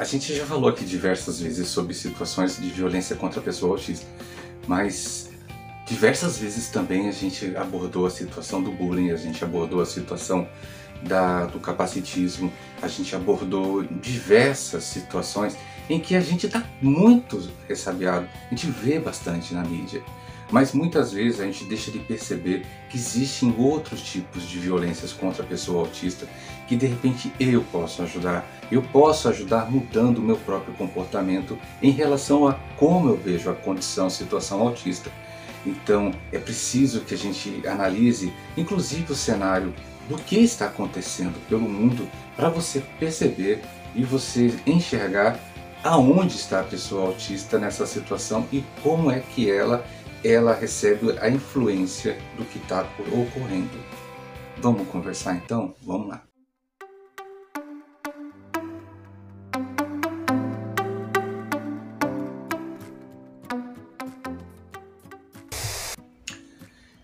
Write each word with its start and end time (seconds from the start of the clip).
A 0.00 0.04
gente 0.04 0.34
já 0.34 0.46
falou 0.46 0.70
aqui 0.70 0.82
diversas 0.82 1.42
vezes 1.42 1.68
sobre 1.68 1.92
situações 1.92 2.56
de 2.56 2.70
violência 2.70 3.14
contra 3.14 3.38
a 3.38 3.42
pessoa 3.42 3.72
autista, 3.72 4.06
mas 4.66 5.28
diversas 5.86 6.38
vezes 6.38 6.68
também 6.68 7.06
a 7.06 7.12
gente 7.12 7.54
abordou 7.54 8.06
a 8.06 8.10
situação 8.10 8.62
do 8.62 8.72
bullying, 8.72 9.10
a 9.10 9.16
gente 9.16 9.44
abordou 9.44 9.78
a 9.82 9.84
situação 9.84 10.48
da, 11.02 11.46
do 11.46 11.58
capacitismo, 11.60 12.52
a 12.82 12.88
gente 12.88 13.14
abordou 13.14 13.82
diversas 13.82 14.84
situações 14.84 15.56
em 15.88 15.98
que 15.98 16.14
a 16.14 16.20
gente 16.20 16.46
está 16.46 16.64
muito 16.80 17.50
ressabiado, 17.68 18.28
a 18.46 18.54
gente 18.54 18.70
vê 18.70 18.98
bastante 18.98 19.52
na 19.54 19.62
mídia. 19.62 20.02
Mas 20.50 20.72
muitas 20.72 21.12
vezes 21.12 21.40
a 21.40 21.44
gente 21.44 21.64
deixa 21.64 21.90
de 21.90 22.00
perceber 22.00 22.66
que 22.88 22.96
existem 22.96 23.54
outros 23.56 24.02
tipos 24.02 24.42
de 24.42 24.58
violências 24.58 25.12
contra 25.12 25.44
a 25.44 25.46
pessoa 25.46 25.80
autista 25.80 26.26
que 26.66 26.76
de 26.76 26.86
repente 26.86 27.32
eu 27.38 27.62
posso 27.72 28.02
ajudar. 28.02 28.44
Eu 28.70 28.82
posso 28.82 29.28
ajudar 29.28 29.70
mudando 29.70 30.18
o 30.18 30.22
meu 30.22 30.36
próprio 30.36 30.74
comportamento 30.74 31.58
em 31.82 31.90
relação 31.90 32.46
a 32.48 32.54
como 32.76 33.08
eu 33.08 33.16
vejo 33.16 33.50
a 33.50 33.54
condição, 33.54 34.06
a 34.06 34.10
situação 34.10 34.60
autista. 34.60 35.10
Então 35.64 36.12
é 36.32 36.38
preciso 36.38 37.00
que 37.00 37.14
a 37.14 37.18
gente 37.18 37.66
analise, 37.66 38.32
inclusive 38.56 39.12
o 39.12 39.16
cenário 39.16 39.74
do 40.10 40.16
que 40.16 40.40
está 40.40 40.66
acontecendo 40.66 41.38
pelo 41.48 41.68
mundo 41.68 42.06
para 42.34 42.48
você 42.48 42.80
perceber 42.98 43.62
e 43.94 44.02
você 44.02 44.52
enxergar 44.66 45.38
aonde 45.84 46.34
está 46.34 46.60
a 46.60 46.64
pessoa 46.64 47.06
autista 47.06 47.60
nessa 47.60 47.86
situação 47.86 48.46
e 48.52 48.64
como 48.82 49.08
é 49.10 49.20
que 49.20 49.48
ela 49.48 49.86
ela 50.22 50.52
recebe 50.52 51.16
a 51.18 51.30
influência 51.30 52.18
do 52.36 52.44
que 52.44 52.58
está 52.58 52.86
ocorrendo. 53.10 53.70
Vamos 54.58 54.86
conversar 54.88 55.36
então? 55.36 55.74
Vamos 55.80 56.08
lá. 56.08 56.22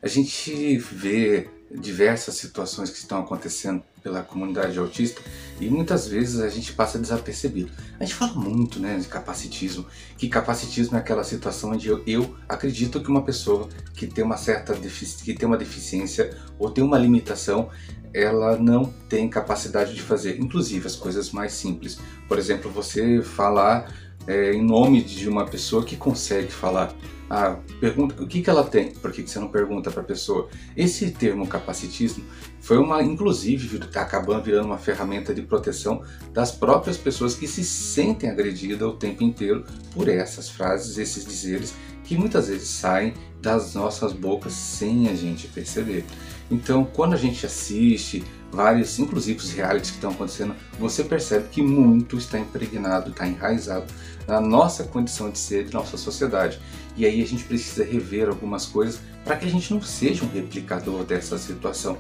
A 0.02 0.08
gente 0.08 0.76
vê 0.76 1.55
diversas 1.78 2.34
situações 2.34 2.90
que 2.90 2.98
estão 2.98 3.20
acontecendo 3.20 3.82
pela 4.02 4.22
comunidade 4.22 4.78
autista 4.78 5.20
e 5.60 5.68
muitas 5.68 6.06
vezes 6.06 6.40
a 6.40 6.48
gente 6.48 6.72
passa 6.72 6.98
desapercebido. 6.98 7.70
A 7.98 8.04
gente 8.04 8.14
fala 8.14 8.32
muito 8.34 8.78
né, 8.78 8.96
de 8.98 9.06
capacitismo, 9.06 9.86
que 10.16 10.28
capacitismo 10.28 10.96
é 10.96 11.00
aquela 11.00 11.24
situação 11.24 11.72
onde 11.72 11.88
eu, 11.88 12.02
eu 12.06 12.36
acredito 12.48 13.02
que 13.02 13.10
uma 13.10 13.22
pessoa 13.22 13.68
que 13.94 14.06
tem 14.06 14.24
uma 14.24 14.36
certa 14.36 14.74
que 14.74 15.34
tem 15.34 15.46
uma 15.46 15.56
deficiência 15.56 16.36
ou 16.58 16.70
tem 16.70 16.84
uma 16.84 16.98
limitação, 16.98 17.68
ela 18.14 18.56
não 18.56 18.84
tem 19.08 19.28
capacidade 19.28 19.94
de 19.94 20.00
fazer, 20.00 20.40
inclusive 20.40 20.86
as 20.86 20.96
coisas 20.96 21.30
mais 21.32 21.52
simples. 21.52 21.98
Por 22.28 22.38
exemplo, 22.38 22.70
você 22.70 23.20
falar 23.22 23.92
é, 24.26 24.52
em 24.52 24.62
nome 24.62 25.02
de 25.02 25.28
uma 25.28 25.46
pessoa 25.46 25.84
que 25.84 25.96
consegue 25.96 26.50
falar 26.50 26.94
ah, 27.28 27.58
pergunta 27.80 28.22
o 28.22 28.26
que, 28.26 28.40
que 28.40 28.48
ela 28.48 28.62
tem, 28.62 28.92
por 28.92 29.10
que, 29.10 29.22
que 29.22 29.30
você 29.30 29.40
não 29.40 29.48
pergunta 29.48 29.90
para 29.90 30.00
a 30.00 30.04
pessoa? 30.04 30.48
Esse 30.76 31.10
termo 31.10 31.46
capacitismo 31.46 32.24
foi 32.60 32.78
uma, 32.78 33.02
inclusive, 33.02 33.78
está 33.78 34.02
acabando 34.02 34.44
virando 34.44 34.66
uma 34.66 34.78
ferramenta 34.78 35.34
de 35.34 35.42
proteção 35.42 36.02
das 36.32 36.52
próprias 36.52 36.96
pessoas 36.96 37.34
que 37.34 37.48
se 37.48 37.64
sentem 37.64 38.30
agredidas 38.30 38.88
o 38.88 38.92
tempo 38.92 39.24
inteiro 39.24 39.64
por 39.92 40.08
essas 40.08 40.48
frases, 40.48 40.98
esses 40.98 41.24
dizeres 41.24 41.74
que 42.04 42.16
muitas 42.16 42.46
vezes 42.46 42.68
saem 42.68 43.12
das 43.42 43.74
nossas 43.74 44.12
bocas 44.12 44.52
sem 44.52 45.08
a 45.08 45.14
gente 45.14 45.48
perceber. 45.48 46.04
Então, 46.48 46.84
quando 46.84 47.14
a 47.14 47.16
gente 47.16 47.44
assiste 47.44 48.24
vários, 48.50 48.98
inclusive 48.98 49.38
os 49.38 49.50
realities 49.50 49.90
que 49.90 49.96
estão 49.96 50.10
acontecendo, 50.10 50.54
você 50.78 51.04
percebe 51.04 51.48
que 51.48 51.62
muito 51.62 52.16
está 52.16 52.38
impregnado, 52.38 53.10
está 53.10 53.26
enraizado 53.26 53.86
na 54.26 54.40
nossa 54.40 54.84
condição 54.84 55.30
de 55.30 55.38
ser, 55.38 55.64
de 55.64 55.74
nossa 55.74 55.96
sociedade. 55.96 56.60
E 56.96 57.04
aí 57.04 57.22
a 57.22 57.26
gente 57.26 57.44
precisa 57.44 57.84
rever 57.84 58.28
algumas 58.28 58.66
coisas 58.66 59.00
para 59.24 59.36
que 59.36 59.44
a 59.44 59.50
gente 59.50 59.72
não 59.72 59.82
seja 59.82 60.24
um 60.24 60.28
replicador 60.28 61.04
dessa 61.04 61.36
situação. 61.38 61.98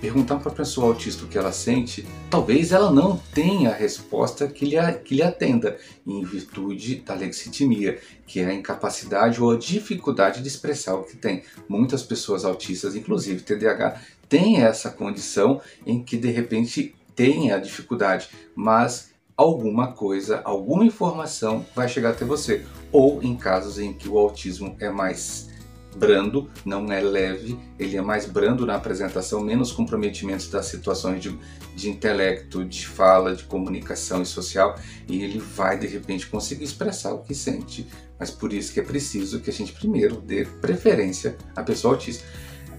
Perguntar 0.00 0.36
para 0.36 0.50
a 0.50 0.54
pessoa 0.54 0.86
autista 0.86 1.24
o 1.24 1.28
que 1.28 1.36
ela 1.36 1.52
sente, 1.52 2.06
talvez 2.30 2.72
ela 2.72 2.90
não 2.90 3.18
tenha 3.34 3.68
a 3.68 3.74
resposta 3.74 4.48
que 4.48 4.64
lhe, 4.64 4.92
que 5.04 5.14
lhe 5.14 5.22
atenda, 5.22 5.76
em 6.06 6.24
virtude 6.24 6.96
da 6.96 7.14
lexitimia, 7.14 8.00
que 8.26 8.40
é 8.40 8.46
a 8.46 8.54
incapacidade 8.54 9.42
ou 9.42 9.50
a 9.50 9.58
dificuldade 9.58 10.40
de 10.40 10.48
expressar 10.48 10.94
o 10.94 11.04
que 11.04 11.18
tem. 11.18 11.42
Muitas 11.68 12.02
pessoas 12.02 12.46
autistas, 12.46 12.96
inclusive 12.96 13.42
TDAH, 13.42 14.00
têm 14.26 14.62
essa 14.62 14.88
condição 14.88 15.60
em 15.84 16.02
que 16.02 16.16
de 16.16 16.30
repente 16.30 16.94
tem 17.14 17.52
a 17.52 17.58
dificuldade, 17.58 18.30
mas 18.54 19.10
alguma 19.36 19.92
coisa, 19.92 20.40
alguma 20.44 20.84
informação 20.84 21.66
vai 21.74 21.88
chegar 21.88 22.10
até 22.10 22.24
você. 22.24 22.64
Ou 22.90 23.22
em 23.22 23.36
casos 23.36 23.78
em 23.78 23.92
que 23.92 24.08
o 24.08 24.16
autismo 24.16 24.76
é 24.80 24.88
mais 24.88 25.50
brando, 25.96 26.48
não 26.64 26.90
é 26.92 27.00
leve, 27.00 27.58
ele 27.78 27.96
é 27.96 28.02
mais 28.02 28.26
brando 28.26 28.64
na 28.66 28.76
apresentação, 28.76 29.40
menos 29.40 29.72
comprometimentos 29.72 30.48
das 30.48 30.66
situações 30.66 31.22
de, 31.22 31.36
de 31.74 31.90
intelecto, 31.90 32.64
de 32.64 32.86
fala, 32.86 33.34
de 33.34 33.44
comunicação 33.44 34.22
e 34.22 34.26
social, 34.26 34.78
e 35.08 35.22
ele 35.22 35.38
vai 35.38 35.78
de 35.78 35.86
repente 35.86 36.26
conseguir 36.26 36.64
expressar 36.64 37.12
o 37.12 37.18
que 37.18 37.34
sente. 37.34 37.86
Mas 38.18 38.30
por 38.30 38.52
isso 38.52 38.72
que 38.72 38.80
é 38.80 38.82
preciso 38.82 39.40
que 39.40 39.50
a 39.50 39.52
gente 39.52 39.72
primeiro 39.72 40.20
dê 40.20 40.44
preferência 40.44 41.36
à 41.56 41.62
pessoa 41.62 41.94
autista. 41.94 42.24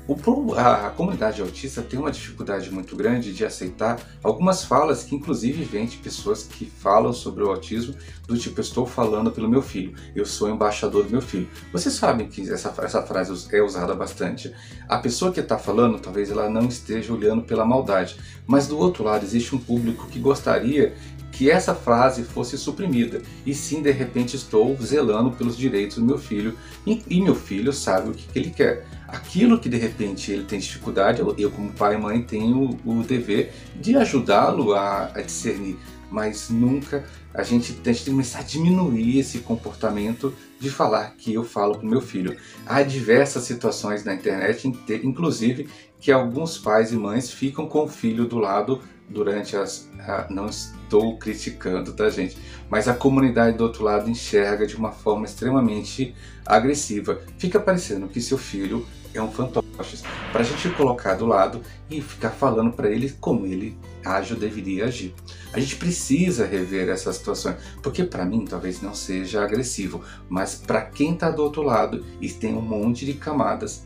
O, 0.07 0.56
a, 0.56 0.88
a, 0.88 0.89
comunidade 0.89 1.41
autista 1.41 1.81
tem 1.81 2.00
uma 2.00 2.12
dificuldade 2.12 2.72
muito 2.72 2.95
grande 2.95 3.31
de 3.34 3.45
aceitar 3.45 4.00
algumas 4.23 4.63
falas 4.63 5.03
que 5.03 5.16
inclusive 5.16 5.63
vêm 5.63 5.85
de 5.85 5.97
pessoas 5.97 6.44
que 6.44 6.66
falam 6.66 7.13
sobre 7.13 7.44
o 7.44 7.50
autismo 7.50 7.95
do 8.28 8.38
tipo, 8.38 8.59
estou 8.59 8.85
falando 8.85 9.31
pelo 9.31 9.47
meu 9.47 9.62
filho, 9.62 9.94
eu 10.16 10.25
sou 10.25 10.50
embaixador 10.50 11.03
do 11.03 11.12
meu 11.12 11.22
filho. 11.22 11.47
Vocês 11.72 11.94
sabem 11.95 12.28
que 12.28 12.41
essa, 12.50 12.73
essa 12.79 13.01
frase 13.03 13.47
é 13.56 13.62
usada 13.62 13.94
bastante. 13.94 14.53
A 14.89 14.97
pessoa 14.97 15.31
que 15.31 15.39
está 15.39 15.57
falando, 15.57 16.00
talvez 16.00 16.31
ela 16.31 16.50
não 16.50 16.66
esteja 16.66 17.13
olhando 17.13 17.44
pela 17.44 17.66
maldade, 17.66 18.18
mas 18.47 18.68
do 18.68 18.78
outro 18.78 19.03
lado 19.03 19.23
existe 19.23 19.56
um 19.56 19.59
público 19.59 20.07
que 20.07 20.19
gostaria 20.19 20.95
que 21.31 21.50
essa 21.50 21.73
frase 21.73 22.23
fosse 22.23 22.57
suprimida, 22.57 23.22
e 23.45 23.53
sim, 23.56 23.81
de 23.81 23.91
repente, 23.91 24.35
estou 24.35 24.78
zelando 24.79 25.31
pelos 25.31 25.57
direitos 25.57 25.97
do 25.97 26.06
meu 26.06 26.18
filho, 26.18 26.56
e, 26.85 27.01
e 27.09 27.22
meu 27.22 27.33
filho 27.33 27.72
sabe 27.72 28.09
o 28.09 28.13
que, 28.13 28.28
que, 28.28 28.38
ele 28.38 28.51
quer. 28.51 28.85
Aquilo 29.12 29.60
que 29.60 29.68
de 29.68 29.78
repente 29.78 30.32
ele 30.32 30.46
tem 30.46 30.58
dificuldade, 30.58 31.20
eu, 31.20 31.36
eu 31.38 31.52
como 31.52 31.72
pai 31.74 31.96
e 31.96 31.98
mãe, 31.98 32.22
tenho 32.22 32.80
o 32.86 33.04
dever 33.04 33.54
de 33.76 33.96
ajudá-lo 33.98 34.74
a, 34.74 35.12
a 35.14 35.22
discernir, 35.22 35.78
mas 36.10 36.50
nunca 36.50 37.04
a 37.34 37.44
gente 37.44 37.74
tem 37.74 37.94
que 37.94 38.10
começar 38.10 38.40
a 38.40 38.44
diminuir 38.44 39.20
esse 39.20 39.40
comportamento 39.40 40.34
de 40.60 40.70
falar 40.70 41.14
que 41.18 41.34
eu 41.34 41.44
falo 41.44 41.78
para 41.78 41.86
o 41.86 41.90
meu 41.90 42.02
filho. 42.02 42.38
Há 42.66 42.84
diversas 42.84 43.44
situações 43.44 44.04
na 44.04 44.14
internet, 44.14 44.68
inclusive, 45.04 45.70
que 46.00 46.12
alguns 46.12 46.58
pais 46.58 46.92
e 46.92 46.96
mães 46.96 47.32
ficam 47.32 47.68
com 47.68 47.84
o 47.84 47.88
filho 47.88 48.26
do 48.26 48.38
lado 48.38 48.82
durante 49.10 49.58
as. 49.58 49.90
não 50.30 50.48
estou 50.48 51.18
criticando, 51.18 51.94
tá, 51.94 52.10
gente? 52.10 52.38
Mas 52.70 52.88
a 52.88 52.94
comunidade 52.94 53.58
do 53.58 53.64
outro 53.64 53.84
lado 53.84 54.10
enxerga 54.10 54.66
de 54.66 54.76
uma 54.76 54.92
forma 54.92 55.26
extremamente 55.26 56.16
agressiva. 56.46 57.22
Fica 57.38 57.60
parecendo 57.60 58.08
que 58.08 58.22
seu 58.22 58.38
filho 58.38 58.86
é 59.14 59.22
um 59.22 59.32
fantoche 59.32 60.04
para 60.32 60.42
a 60.42 60.44
gente 60.44 60.70
colocar 60.70 61.16
do 61.16 61.26
lado 61.26 61.62
e 61.90 62.02
ficar 62.02 62.30
falando 62.30 62.72
para 62.72 62.90
ele 62.90 63.12
como 63.20 63.46
ele 63.46 63.78
age 64.04 64.34
ou 64.34 64.40
deveria 64.40 64.86
agir. 64.86 65.14
A 65.54 65.60
gente 65.60 65.76
precisa 65.76 66.46
rever 66.46 66.90
essas 66.90 67.18
situações, 67.18 67.58
porque 67.82 68.04
para 68.04 68.26
mim 68.26 68.46
talvez 68.46 68.82
não 68.82 68.94
seja 68.94 69.44
agressivo, 69.44 70.02
mas 70.30 70.56
para 70.56 70.82
quem 70.82 71.14
está 71.14 71.30
do 71.30 71.44
outro 71.44 71.62
lado 71.62 72.06
e 72.20 72.30
tem 72.30 72.56
um 72.56 72.62
monte 72.62 73.06
de 73.06 73.14
camadas, 73.14 73.84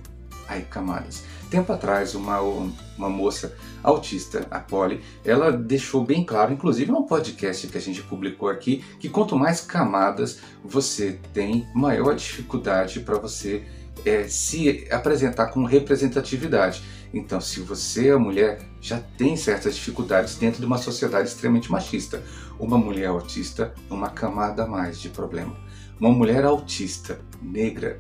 aí 0.48 0.62
camadas. 0.62 1.24
Tempo 1.50 1.72
atrás, 1.72 2.16
uma, 2.16 2.40
uma 2.42 3.10
moça 3.10 3.56
autista, 3.84 4.46
a 4.50 4.60
Polly, 4.60 5.02
ela 5.24 5.52
deixou 5.52 6.04
bem 6.04 6.24
claro, 6.24 6.52
inclusive 6.52 6.92
no 6.92 7.06
podcast 7.06 7.68
que 7.68 7.78
a 7.78 7.82
gente 7.82 8.02
publicou 8.02 8.50
aqui, 8.50 8.84
que 9.00 9.10
quanto 9.10 9.38
mais 9.38 9.62
camadas 9.62 10.40
você 10.64 11.20
tem, 11.34 11.68
maior 11.74 12.16
dificuldade 12.16 13.00
para 13.00 13.18
você 13.18 13.64
é, 14.06 14.28
se 14.28 14.88
apresentar 14.92 15.48
com 15.48 15.66
representatividade. 15.66 16.84
Então, 17.14 17.42
se 17.42 17.60
você, 17.60 18.12
a 18.12 18.20
mulher, 18.20 18.60
já 18.80 19.00
tem 19.00 19.36
certas 19.36 19.76
dificuldades 19.76 20.36
dentro 20.36 20.60
de 20.60 20.66
uma 20.66 20.78
sociedade 20.78 21.28
extremamente 21.28 21.72
machista, 21.72 22.24
uma 22.60 22.78
mulher 22.78 23.08
autista 23.08 23.74
é 23.90 23.94
uma 23.94 24.10
camada 24.10 24.64
a 24.64 24.68
mais 24.68 25.00
de 25.00 25.10
problema. 25.10 25.56
Uma 26.00 26.12
mulher 26.12 26.44
autista 26.46 27.20
negra, 27.42 28.00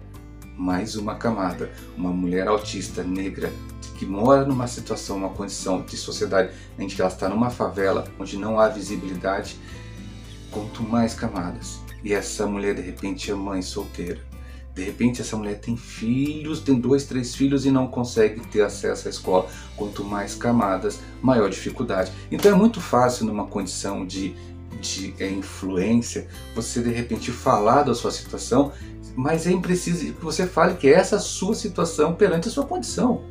mais 0.56 0.96
uma 0.96 1.16
camada. 1.16 1.72
Uma 1.98 2.12
mulher 2.12 2.48
autista 2.48 3.04
negra 3.04 3.52
que 3.98 4.06
mora 4.06 4.46
numa 4.46 4.68
situação, 4.68 5.18
uma 5.18 5.30
condição 5.30 5.82
de 5.82 5.96
sociedade 5.96 6.54
em 6.78 6.88
que 6.88 7.02
ela 7.02 7.10
está 7.10 7.30
numa 7.30 7.50
favela 7.50 8.06
onde 8.20 8.38
não 8.38 8.60
há 8.60 8.68
visibilidade, 8.68 9.58
quanto 10.52 10.84
mais 10.84 11.14
camadas. 11.14 11.80
E 12.04 12.14
essa 12.14 12.46
mulher 12.46 12.76
de 12.76 12.82
repente 12.82 13.32
é 13.32 13.34
mãe 13.34 13.62
solteira 13.62 14.35
de 14.76 14.84
repente 14.84 15.22
essa 15.22 15.38
mulher 15.38 15.60
tem 15.60 15.78
filhos, 15.78 16.60
tem 16.60 16.78
dois, 16.78 17.06
três 17.06 17.34
filhos 17.34 17.66
e 17.66 17.72
não 17.72 17.88
consegue 17.88 18.42
ter 18.48 18.62
acesso 18.62 19.08
à 19.08 19.10
escola. 19.10 19.48
Quanto 19.78 20.04
mais 20.04 20.36
camadas, 20.36 21.00
maior 21.22 21.50
dificuldade. 21.50 22.12
Então 22.30 22.52
é 22.52 22.56
muito 22.56 22.82
fácil 22.82 23.26
numa 23.26 23.48
condição 23.48 24.06
de 24.06 24.36
de 24.82 25.14
é, 25.20 25.30
influência 25.30 26.28
você 26.54 26.82
de 26.82 26.90
repente 26.90 27.32
falar 27.32 27.84
da 27.84 27.96
sua 27.96 28.12
situação, 28.12 28.74
mas 29.16 29.48
é 29.48 29.56
preciso 29.58 30.14
que 30.14 30.24
você 30.24 30.46
fale 30.46 30.76
que 30.76 30.88
essa 30.88 31.16
é 31.16 31.18
a 31.18 31.22
sua 31.22 31.56
situação 31.56 32.14
perante 32.14 32.50
a 32.50 32.52
sua 32.52 32.66
condição. 32.66 33.24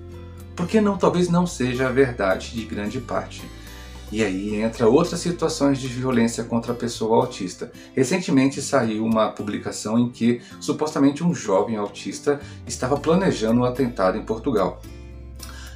Porque 0.56 0.80
não, 0.80 0.96
talvez 0.96 1.28
não 1.28 1.46
seja 1.46 1.88
a 1.88 1.92
verdade 1.92 2.54
de 2.54 2.64
grande 2.64 3.00
parte. 3.00 3.42
E 4.12 4.22
aí 4.22 4.56
entra 4.60 4.88
outras 4.88 5.20
situações 5.20 5.80
de 5.80 5.88
violência 5.88 6.44
contra 6.44 6.72
a 6.72 6.76
pessoa 6.76 7.16
autista. 7.16 7.72
Recentemente 7.94 8.62
saiu 8.62 9.04
uma 9.04 9.30
publicação 9.30 9.98
em 9.98 10.08
que 10.08 10.40
supostamente 10.60 11.24
um 11.24 11.34
jovem 11.34 11.76
autista 11.76 12.40
estava 12.66 12.96
planejando 12.96 13.60
um 13.60 13.64
atentado 13.64 14.16
em 14.16 14.22
Portugal. 14.22 14.80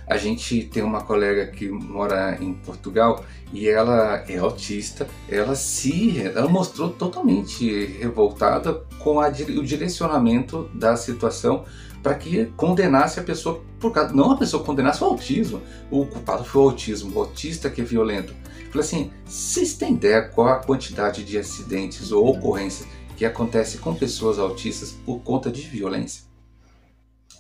A 0.09 0.17
gente 0.17 0.65
tem 0.65 0.83
uma 0.83 1.03
colega 1.03 1.49
que 1.49 1.69
mora 1.69 2.39
em 2.41 2.55
Portugal 2.55 3.25
e 3.53 3.69
ela 3.69 4.25
é 4.27 4.39
autista. 4.39 5.07
Ela 5.29 5.55
se, 5.55 6.19
ela 6.21 6.49
mostrou 6.49 6.89
totalmente 6.89 7.87
revoltada 8.01 8.73
com 8.99 9.21
a, 9.21 9.29
o 9.29 9.63
direcionamento 9.63 10.71
da 10.73 10.97
situação 10.97 11.65
para 12.03 12.15
que 12.15 12.47
condenasse 12.57 13.21
a 13.21 13.23
pessoa 13.23 13.63
por 13.79 13.93
causa, 13.93 14.15
não 14.15 14.33
a 14.33 14.37
pessoa 14.37 14.65
condenasse 14.65 15.03
o 15.05 15.07
autismo. 15.07 15.61
O 15.91 16.07
culpado 16.07 16.43
foi 16.43 16.63
o 16.63 16.65
autismo, 16.65 17.15
o 17.15 17.21
autista 17.21 17.69
que 17.69 17.83
é 17.83 17.85
violento. 17.85 18.35
Falei 18.71 18.87
assim, 18.87 19.11
vocês 19.27 19.75
têm 19.75 19.95
ideia 19.95 20.23
qual 20.23 20.49
a 20.49 20.57
quantidade 20.57 21.23
de 21.23 21.39
acidentes 21.39 22.13
ou 22.13 22.29
ocorrências 22.29 22.89
que 23.17 23.27
acontece 23.27 23.79
com 23.79 23.95
pessoas 23.95 24.39
autistas 24.39 24.93
por 25.05 25.21
conta 25.21 25.51
de 25.51 25.63
violência? 25.63 26.28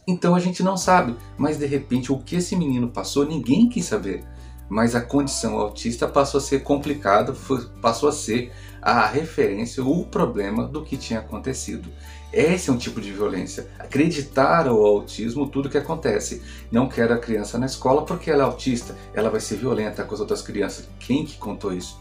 Então 0.08 0.34
a 0.34 0.40
gente 0.40 0.62
não 0.62 0.74
sabe, 0.74 1.14
mas 1.36 1.58
de 1.58 1.66
repente 1.66 2.10
o 2.10 2.18
que 2.18 2.36
esse 2.36 2.56
menino 2.56 2.88
passou 2.88 3.26
ninguém 3.26 3.68
quis 3.68 3.84
saber. 3.84 4.24
Mas 4.66 4.94
a 4.94 5.02
condição 5.02 5.58
autista 5.58 6.08
passou 6.08 6.38
a 6.38 6.42
ser 6.42 6.62
complicada, 6.62 7.34
passou 7.82 8.08
a 8.08 8.12
ser 8.12 8.50
a 8.80 9.06
referência, 9.06 9.84
o 9.84 10.06
problema 10.06 10.66
do 10.66 10.82
que 10.82 10.96
tinha 10.96 11.20
acontecido. 11.20 11.90
Esse 12.32 12.70
é 12.70 12.72
um 12.72 12.78
tipo 12.78 13.02
de 13.02 13.12
violência. 13.12 13.68
Acreditar 13.78 14.66
ao 14.66 14.82
autismo 14.82 15.46
tudo 15.46 15.68
que 15.68 15.76
acontece. 15.76 16.42
Não 16.72 16.88
quero 16.88 17.12
a 17.12 17.18
criança 17.18 17.58
na 17.58 17.66
escola 17.66 18.06
porque 18.06 18.30
ela 18.30 18.44
é 18.44 18.46
autista, 18.46 18.96
ela 19.12 19.28
vai 19.28 19.40
ser 19.40 19.56
violenta 19.56 20.04
com 20.04 20.14
as 20.14 20.20
outras 20.20 20.40
crianças. 20.40 20.88
Quem 20.98 21.26
que 21.26 21.36
contou 21.36 21.70
isso? 21.70 22.00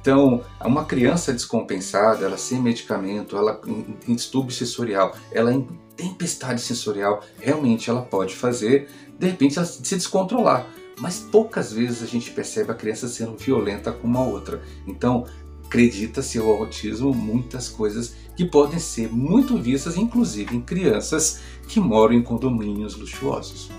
Então, 0.00 0.42
uma 0.64 0.84
criança 0.84 1.32
descompensada, 1.32 2.24
ela 2.24 2.38
sem 2.38 2.60
medicamento, 2.60 3.36
ela 3.36 3.60
em 4.08 4.14
distúrbio 4.14 4.54
sensorial, 4.54 5.14
ela 5.30 5.52
em 5.52 5.68
tempestade 5.96 6.60
sensorial, 6.62 7.22
realmente 7.38 7.90
ela 7.90 8.00
pode 8.00 8.34
fazer, 8.34 8.88
de 9.18 9.26
repente, 9.26 9.58
ela 9.58 9.66
se 9.66 9.96
descontrolar. 9.96 10.66
Mas 10.98 11.18
poucas 11.18 11.72
vezes 11.72 12.02
a 12.02 12.06
gente 12.06 12.30
percebe 12.30 12.70
a 12.70 12.74
criança 12.74 13.08
sendo 13.08 13.36
violenta 13.36 13.92
com 13.92 14.06
uma 14.06 14.24
outra. 14.24 14.62
Então, 14.86 15.26
acredita-se 15.64 16.38
ao 16.38 16.48
autismo 16.48 17.14
muitas 17.14 17.68
coisas 17.68 18.14
que 18.36 18.44
podem 18.44 18.78
ser 18.78 19.12
muito 19.12 19.56
vistas, 19.56 19.96
inclusive 19.96 20.56
em 20.56 20.60
crianças 20.60 21.40
que 21.68 21.78
moram 21.78 22.14
em 22.14 22.22
condomínios 22.22 22.96
luxuosos. 22.96 23.70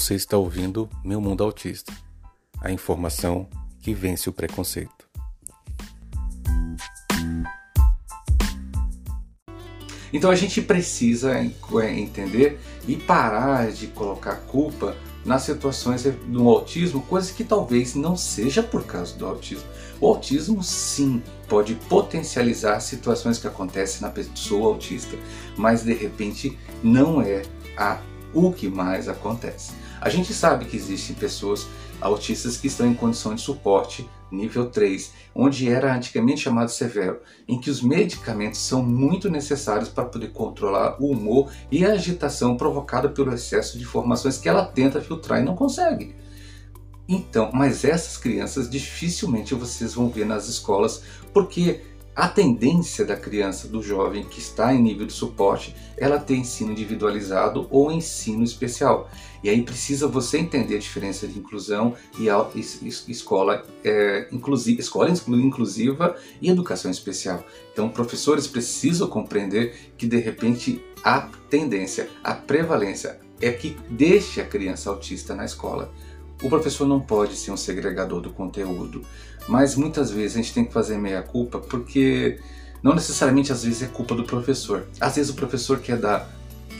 Você 0.00 0.14
está 0.14 0.38
ouvindo 0.38 0.88
Meu 1.04 1.20
Mundo 1.20 1.44
Autista 1.44 1.92
a 2.58 2.72
informação 2.72 3.46
que 3.82 3.92
vence 3.92 4.30
o 4.30 4.32
preconceito. 4.32 5.06
Então 10.10 10.30
a 10.30 10.34
gente 10.34 10.62
precisa 10.62 11.34
é, 11.34 11.52
entender 11.92 12.58
e 12.88 12.96
parar 12.96 13.70
de 13.72 13.88
colocar 13.88 14.36
culpa 14.36 14.96
nas 15.22 15.42
situações 15.42 16.04
do 16.04 16.48
autismo, 16.48 17.02
coisas 17.02 17.30
que 17.30 17.44
talvez 17.44 17.94
não 17.94 18.16
seja 18.16 18.62
por 18.62 18.86
causa 18.86 19.14
do 19.18 19.26
autismo. 19.26 19.68
O 20.00 20.06
autismo 20.06 20.62
sim 20.62 21.22
pode 21.46 21.74
potencializar 21.74 22.80
situações 22.80 23.36
que 23.36 23.46
acontecem 23.46 24.00
na 24.00 24.08
pessoa 24.08 24.68
autista, 24.68 25.14
mas 25.58 25.84
de 25.84 25.92
repente 25.92 26.58
não 26.82 27.20
é 27.20 27.42
a 27.76 28.00
o 28.32 28.52
que 28.52 28.68
mais 28.68 29.08
acontece. 29.08 29.72
A 30.00 30.08
gente 30.08 30.32
sabe 30.32 30.64
que 30.64 30.76
existem 30.76 31.14
pessoas 31.14 31.66
autistas 32.00 32.56
que 32.56 32.66
estão 32.66 32.86
em 32.86 32.94
condição 32.94 33.34
de 33.34 33.42
suporte 33.42 34.08
nível 34.30 34.70
3, 34.70 35.12
onde 35.34 35.68
era 35.68 35.94
antigamente 35.94 36.40
chamado 36.40 36.70
severo, 36.70 37.20
em 37.46 37.60
que 37.60 37.68
os 37.68 37.82
medicamentos 37.82 38.60
são 38.60 38.82
muito 38.82 39.28
necessários 39.28 39.88
para 39.88 40.04
poder 40.04 40.32
controlar 40.32 40.96
o 41.00 41.10
humor 41.10 41.50
e 41.70 41.84
a 41.84 41.92
agitação 41.92 42.56
provocada 42.56 43.08
pelo 43.08 43.34
excesso 43.34 43.76
de 43.76 43.84
informações 43.84 44.38
que 44.38 44.48
ela 44.48 44.64
tenta 44.64 45.00
filtrar 45.00 45.40
e 45.40 45.44
não 45.44 45.56
consegue. 45.56 46.14
Então, 47.08 47.50
mas 47.52 47.84
essas 47.84 48.16
crianças 48.16 48.70
dificilmente 48.70 49.52
vocês 49.52 49.94
vão 49.94 50.08
ver 50.08 50.24
nas 50.24 50.48
escolas, 50.48 51.02
porque 51.32 51.80
a 52.14 52.28
tendência 52.28 53.04
da 53.04 53.16
criança, 53.16 53.68
do 53.68 53.82
jovem 53.82 54.24
que 54.24 54.40
está 54.40 54.74
em 54.74 54.82
nível 54.82 55.06
de 55.06 55.12
suporte, 55.12 55.74
ela 55.96 56.18
tem 56.18 56.40
ensino 56.40 56.72
individualizado 56.72 57.66
ou 57.70 57.90
ensino 57.90 58.42
especial. 58.42 59.08
E 59.42 59.48
aí 59.48 59.62
precisa 59.62 60.06
você 60.06 60.38
entender 60.38 60.76
a 60.76 60.78
diferença 60.78 61.26
de 61.26 61.38
inclusão 61.38 61.94
e 62.18 62.26
escola, 63.08 63.64
é, 63.84 64.28
inclusiva, 64.32 64.80
escola 64.80 65.10
inclusiva 65.10 66.16
e 66.42 66.50
educação 66.50 66.90
especial. 66.90 67.44
Então, 67.72 67.88
professores 67.88 68.46
precisam 68.46 69.08
compreender 69.08 69.92
que 69.96 70.06
de 70.06 70.18
repente 70.18 70.84
a 71.02 71.20
tendência, 71.48 72.10
a 72.22 72.34
prevalência 72.34 73.18
é 73.40 73.50
que 73.50 73.76
deixe 73.88 74.40
a 74.40 74.46
criança 74.46 74.90
autista 74.90 75.34
na 75.34 75.44
escola. 75.44 75.90
O 76.42 76.48
professor 76.48 76.86
não 76.86 77.00
pode 77.00 77.36
ser 77.36 77.50
um 77.50 77.56
segregador 77.56 78.20
do 78.20 78.30
conteúdo, 78.30 79.02
mas 79.46 79.74
muitas 79.74 80.10
vezes 80.10 80.36
a 80.36 80.42
gente 80.42 80.54
tem 80.54 80.64
que 80.64 80.72
fazer 80.72 80.96
meia 80.96 81.22
culpa 81.22 81.58
porque 81.58 82.38
não 82.82 82.94
necessariamente 82.94 83.52
às 83.52 83.64
vezes 83.64 83.82
é 83.82 83.86
culpa 83.86 84.14
do 84.14 84.24
professor. 84.24 84.86
Às 85.00 85.16
vezes 85.16 85.30
o 85.30 85.34
professor 85.34 85.78
quer 85.80 85.98
dar 85.98 86.28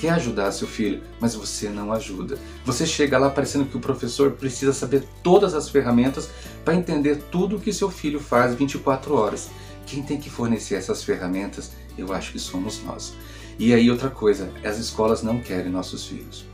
quer 0.00 0.10
ajudar 0.10 0.50
seu 0.50 0.66
filho, 0.66 1.02
mas 1.20 1.34
você 1.34 1.68
não 1.68 1.92
ajuda. 1.92 2.38
Você 2.64 2.86
chega 2.86 3.18
lá 3.18 3.28
parecendo 3.28 3.66
que 3.66 3.76
o 3.76 3.80
professor 3.80 4.32
precisa 4.32 4.72
saber 4.72 5.04
todas 5.22 5.52
as 5.52 5.68
ferramentas 5.68 6.30
para 6.64 6.74
entender 6.74 7.16
tudo 7.30 7.56
o 7.56 7.60
que 7.60 7.70
seu 7.70 7.90
filho 7.90 8.18
faz 8.18 8.54
24 8.54 9.14
horas. 9.14 9.50
Quem 9.86 10.02
tem 10.02 10.18
que 10.18 10.30
fornecer 10.30 10.76
essas 10.76 11.04
ferramentas, 11.04 11.72
eu 11.98 12.14
acho 12.14 12.32
que 12.32 12.38
somos 12.38 12.82
nós. 12.82 13.12
E 13.58 13.74
aí 13.74 13.90
outra 13.90 14.08
coisa, 14.08 14.50
as 14.64 14.78
escolas 14.78 15.22
não 15.22 15.38
querem 15.38 15.70
nossos 15.70 16.06
filhos. 16.06 16.46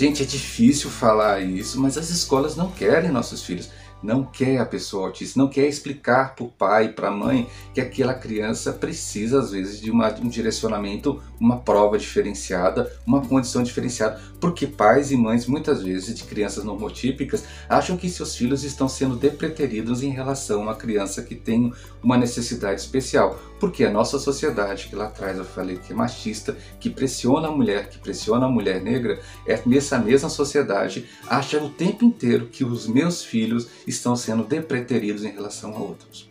Gente, 0.00 0.22
é 0.22 0.24
difícil 0.24 0.88
falar 0.88 1.42
isso, 1.42 1.78
mas 1.78 1.98
as 1.98 2.08
escolas 2.08 2.56
não 2.56 2.70
querem 2.70 3.10
nossos 3.10 3.42
filhos. 3.42 3.68
Não 4.02 4.24
quer 4.24 4.56
a 4.58 4.64
pessoa 4.64 5.08
autista, 5.08 5.38
não 5.38 5.46
quer 5.46 5.68
explicar 5.68 6.34
para 6.34 6.42
o 6.42 6.48
pai, 6.48 6.88
para 6.88 7.08
a 7.08 7.10
mãe, 7.10 7.46
que 7.74 7.82
aquela 7.82 8.14
criança 8.14 8.72
precisa, 8.72 9.40
às 9.40 9.50
vezes, 9.50 9.78
de, 9.78 9.90
uma, 9.90 10.08
um 10.14 10.26
direcionamento, 10.26 11.22
uma 11.38 11.58
prova 11.58 11.98
diferenciada, 11.98 12.90
uma 13.06 13.20
condição 13.20 13.62
diferenciada, 13.62 14.18
porque 14.40 14.66
pais 14.66 15.12
e 15.12 15.18
mães, 15.18 15.44
muitas 15.44 15.82
vezes, 15.82 16.14
de 16.14 16.24
crianças 16.24 16.64
normotípicas, 16.64 17.44
acham 17.68 17.94
que 17.94 18.08
seus 18.08 18.34
filhos 18.34 18.64
estão 18.64 18.88
sendo 18.88 19.16
depreteridos 19.16 20.02
em 20.02 20.08
relação 20.08 20.60
a 20.60 20.62
uma 20.62 20.74
criança 20.74 21.20
que 21.20 21.34
tem 21.34 21.74
uma 22.02 22.16
necessidade 22.16 22.80
especial, 22.80 23.38
porque 23.60 23.84
a 23.84 23.90
nossa 23.90 24.18
sociedade, 24.18 24.88
que 24.88 24.96
lá 24.96 25.04
atrás 25.04 25.36
eu 25.36 25.44
falei 25.44 25.76
que 25.76 25.92
é 25.92 25.94
machista, 25.94 26.56
que 26.80 26.88
pressiona 26.88 27.48
a 27.48 27.52
mulher, 27.52 27.90
que 27.90 27.98
pressiona 27.98 28.46
a 28.46 28.50
mulher 28.50 28.82
negra, 28.82 29.20
é 29.46 29.60
nessa 29.66 29.98
mesma 29.98 30.30
sociedade, 30.30 31.06
acha 31.28 31.62
o 31.62 31.68
tempo 31.68 32.02
inteiro 32.04 32.46
que 32.46 32.64
os 32.64 32.88
meus 32.88 33.22
filhos 33.22 33.68
estão 33.86 34.16
sendo 34.16 34.42
depreteridos 34.42 35.24
em 35.24 35.30
relação 35.30 35.76
a 35.76 35.78
outros. 35.78 36.28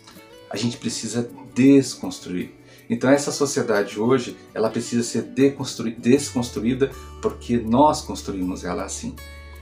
A 0.49 0.57
gente 0.57 0.77
precisa 0.77 1.29
desconstruir. 1.53 2.51
Então 2.89 3.07
essa 3.07 3.31
sociedade 3.31 3.99
hoje, 3.99 4.35
ela 4.51 4.69
precisa 4.71 5.03
ser 5.03 5.21
desconstruída 5.21 6.89
porque 7.21 7.57
nós 7.57 8.01
construímos 8.01 8.63
ela 8.65 8.83
assim. 8.83 9.15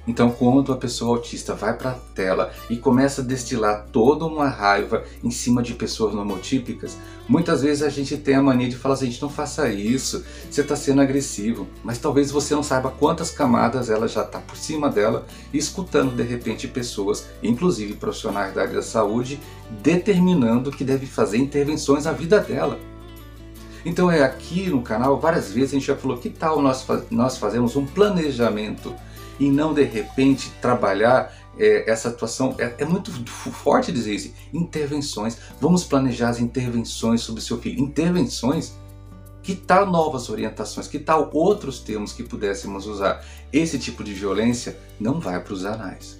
Então, 0.07 0.31
quando 0.31 0.71
a 0.71 0.77
pessoa 0.77 1.17
autista 1.17 1.53
vai 1.53 1.77
para 1.77 1.91
a 1.91 1.95
tela 2.15 2.51
e 2.69 2.77
começa 2.77 3.21
a 3.21 3.25
destilar 3.25 3.87
toda 3.91 4.25
uma 4.25 4.47
raiva 4.47 5.03
em 5.21 5.29
cima 5.29 5.61
de 5.61 5.73
pessoas 5.73 6.15
normotípicas, 6.15 6.97
muitas 7.27 7.61
vezes 7.61 7.83
a 7.83 7.89
gente 7.89 8.15
tem 8.15 8.35
a 8.35 8.41
mania 8.41 8.69
de 8.69 8.77
falar 8.77 8.95
assim: 8.95 9.07
gente, 9.07 9.21
não 9.21 9.29
faça 9.29 9.69
isso, 9.69 10.23
você 10.49 10.61
está 10.61 10.77
sendo 10.77 11.01
agressivo. 11.01 11.67
Mas 11.83 11.97
talvez 11.97 12.31
você 12.31 12.55
não 12.55 12.63
saiba 12.63 12.89
quantas 12.89 13.31
camadas 13.31 13.89
ela 13.89 14.07
já 14.07 14.21
está 14.21 14.39
por 14.39 14.55
cima 14.55 14.89
dela, 14.89 15.27
escutando 15.53 16.15
de 16.15 16.23
repente 16.23 16.69
pessoas, 16.69 17.27
inclusive 17.43 17.93
profissionais 17.95 18.53
da 18.53 18.61
área 18.61 18.75
da 18.75 18.81
saúde, 18.81 19.39
determinando 19.83 20.71
que 20.71 20.85
deve 20.85 21.05
fazer 21.05 21.37
intervenções 21.37 22.05
na 22.05 22.13
vida 22.13 22.39
dela. 22.39 22.79
Então 23.85 24.09
é 24.09 24.23
aqui 24.23 24.69
no 24.69 24.81
canal, 24.81 25.19
várias 25.19 25.51
vezes 25.51 25.71
a 25.71 25.73
gente 25.75 25.87
já 25.87 25.95
falou 25.95 26.17
que 26.17 26.29
tal 26.29 26.61
nós, 26.61 26.85
nós 27.09 27.37
fazemos 27.37 27.75
um 27.75 27.85
planejamento 27.85 28.93
e 29.39 29.49
não 29.49 29.73
de 29.73 29.83
repente 29.83 30.49
trabalhar 30.61 31.33
é, 31.57 31.89
essa 31.89 32.09
atuação. 32.09 32.55
É, 32.57 32.75
é, 32.79 32.85
muito 32.85 33.11
forte 33.31 33.91
dizer 33.91 34.13
isso. 34.13 34.33
Intervenções. 34.53 35.37
Vamos 35.59 35.83
planejar 35.83 36.29
as 36.29 36.39
intervenções 36.39 37.21
sobre 37.21 37.41
seu 37.41 37.59
filho. 37.59 37.81
Intervenções? 37.81 38.73
Que 39.41 39.55
tal 39.55 39.85
novas 39.85 40.29
orientações? 40.29 40.87
Que 40.87 40.99
tal 40.99 41.29
outros 41.33 41.79
termos 41.79 42.11
que 42.11 42.23
pudéssemos 42.23 42.85
usar? 42.85 43.23
Esse 43.51 43.79
tipo 43.79 44.03
de 44.03 44.13
violência 44.13 44.77
não 44.99 45.19
vai 45.19 45.41
para 45.41 45.53
os 45.53 45.65
anais. 45.65 46.19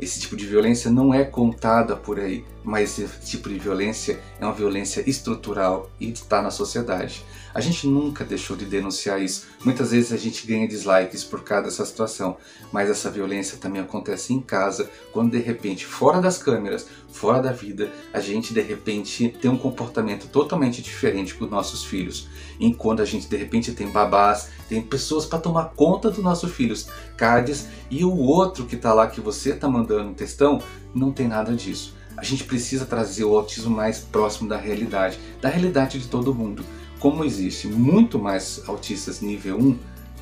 Esse 0.00 0.20
tipo 0.20 0.36
de 0.36 0.46
violência 0.46 0.90
não 0.90 1.12
é 1.12 1.24
contada 1.24 1.96
por 1.96 2.18
aí, 2.18 2.44
mas 2.66 2.98
esse 2.98 3.20
tipo 3.24 3.48
de 3.48 3.60
violência 3.60 4.18
é 4.40 4.44
uma 4.44 4.52
violência 4.52 5.08
estrutural 5.08 5.88
e 6.00 6.10
está 6.10 6.42
na 6.42 6.50
sociedade. 6.50 7.24
A 7.54 7.60
gente 7.60 7.86
nunca 7.86 8.24
deixou 8.24 8.56
de 8.56 8.64
denunciar 8.64 9.22
isso. 9.22 9.46
Muitas 9.64 9.92
vezes 9.92 10.12
a 10.12 10.16
gente 10.16 10.44
ganha 10.44 10.66
dislikes 10.66 11.22
por 11.22 11.44
causa 11.44 11.66
dessa 11.66 11.86
situação, 11.86 12.36
mas 12.72 12.90
essa 12.90 13.08
violência 13.08 13.56
também 13.56 13.80
acontece 13.80 14.34
em 14.34 14.40
casa, 14.40 14.90
quando 15.12 15.30
de 15.30 15.38
repente, 15.38 15.86
fora 15.86 16.20
das 16.20 16.38
câmeras, 16.38 16.88
fora 17.08 17.40
da 17.40 17.52
vida, 17.52 17.88
a 18.12 18.18
gente 18.18 18.52
de 18.52 18.60
repente 18.60 19.28
tem 19.40 19.48
um 19.48 19.56
comportamento 19.56 20.26
totalmente 20.26 20.82
diferente 20.82 21.36
com 21.36 21.44
os 21.44 21.50
nossos 21.50 21.84
filhos. 21.84 22.28
Enquanto 22.58 23.00
a 23.00 23.04
gente 23.04 23.28
de 23.28 23.36
repente 23.36 23.72
tem 23.72 23.88
babás, 23.88 24.48
tem 24.68 24.82
pessoas 24.82 25.24
para 25.24 25.38
tomar 25.38 25.66
conta 25.76 26.10
dos 26.10 26.22
nossos 26.22 26.50
filhos, 26.50 26.88
cards, 27.16 27.68
e 27.88 28.04
o 28.04 28.12
outro 28.12 28.66
que 28.66 28.74
está 28.74 28.92
lá 28.92 29.06
que 29.06 29.20
você 29.20 29.50
está 29.50 29.68
mandando 29.68 30.10
um 30.10 30.14
textão, 30.14 30.60
não 30.92 31.12
tem 31.12 31.28
nada 31.28 31.54
disso. 31.54 31.94
A 32.16 32.24
gente 32.24 32.44
precisa 32.44 32.86
trazer 32.86 33.24
o 33.24 33.36
autismo 33.36 33.74
mais 33.74 33.98
próximo 34.00 34.48
da 34.48 34.56
realidade, 34.56 35.18
da 35.40 35.48
realidade 35.48 35.98
de 35.98 36.08
todo 36.08 36.34
mundo 36.34 36.64
como 36.98 37.24
existe 37.24 37.68
muito 37.68 38.18
mais 38.18 38.62
autistas 38.66 39.20
nível 39.20 39.58
1, 39.58 39.78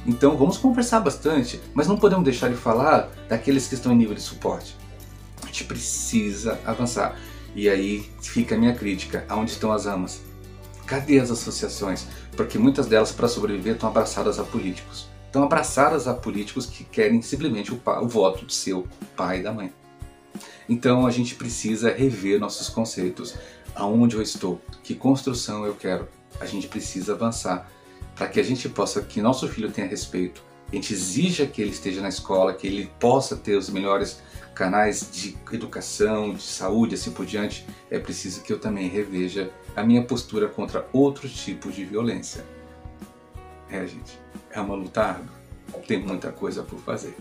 então 0.06 0.36
vamos 0.36 0.58
conversar 0.58 1.00
bastante, 1.00 1.60
mas 1.72 1.86
não 1.86 1.96
podemos 1.96 2.24
deixar 2.24 2.50
de 2.50 2.56
falar 2.56 3.10
daqueles 3.28 3.66
que 3.66 3.74
estão 3.74 3.92
em 3.92 3.96
nível 3.96 4.14
de 4.14 4.20
suporte. 4.20 4.76
A 5.42 5.46
gente 5.46 5.64
precisa 5.64 6.60
avançar. 6.66 7.18
E 7.54 7.68
aí 7.68 8.10
fica 8.20 8.54
a 8.54 8.58
minha 8.58 8.74
crítica: 8.74 9.24
aonde 9.28 9.52
estão 9.52 9.72
as 9.72 9.86
amas? 9.86 10.20
Cadê 10.84 11.18
as 11.18 11.30
associações? 11.30 12.06
Porque 12.36 12.58
muitas 12.58 12.86
delas, 12.86 13.12
para 13.12 13.28
sobreviver, 13.28 13.74
estão 13.74 13.88
abraçadas 13.88 14.38
a 14.38 14.44
políticos. 14.44 15.08
Estão 15.26 15.42
abraçadas 15.42 16.06
a 16.06 16.12
políticos 16.12 16.66
que 16.66 16.84
querem 16.84 17.22
simplesmente 17.22 17.72
o, 17.72 17.80
o 18.02 18.08
voto 18.08 18.44
do 18.44 18.52
seu 18.52 18.86
pai 19.16 19.40
e 19.40 19.42
da 19.42 19.52
mãe. 19.52 19.72
Então 20.68 21.06
a 21.06 21.10
gente 21.10 21.34
precisa 21.34 21.92
rever 21.92 22.40
nossos 22.40 22.68
conceitos. 22.68 23.34
Aonde 23.74 24.16
eu 24.16 24.22
estou? 24.22 24.60
Que 24.82 24.94
construção 24.94 25.66
eu 25.66 25.74
quero? 25.74 26.08
a 26.40 26.46
gente 26.46 26.68
precisa 26.68 27.12
avançar 27.12 27.70
para 28.14 28.28
que 28.28 28.38
a 28.38 28.42
gente 28.42 28.68
possa, 28.68 29.02
que 29.02 29.20
nosso 29.20 29.48
filho 29.48 29.70
tenha 29.70 29.86
respeito, 29.86 30.42
a 30.70 30.74
gente 30.74 30.92
exija 30.92 31.46
que 31.46 31.60
ele 31.60 31.70
esteja 31.70 32.00
na 32.00 32.08
escola, 32.08 32.54
que 32.54 32.66
ele 32.66 32.90
possa 32.98 33.36
ter 33.36 33.56
os 33.56 33.68
melhores 33.68 34.20
canais 34.54 35.08
de 35.12 35.36
educação, 35.52 36.34
de 36.34 36.42
saúde, 36.42 36.94
assim 36.94 37.10
por 37.10 37.26
diante, 37.26 37.66
é 37.90 37.98
preciso 37.98 38.42
que 38.42 38.52
eu 38.52 38.58
também 38.58 38.88
reveja 38.88 39.50
a 39.74 39.82
minha 39.82 40.02
postura 40.02 40.48
contra 40.48 40.86
outros 40.92 41.32
tipos 41.44 41.74
de 41.74 41.84
violência. 41.84 42.44
É, 43.68 43.84
gente, 43.86 44.18
é 44.50 44.60
uma 44.60 44.74
luta 44.74 45.02
árdua, 45.02 45.34
tem 45.86 46.00
muita 46.00 46.30
coisa 46.30 46.62
por 46.62 46.78
fazer. 46.80 47.16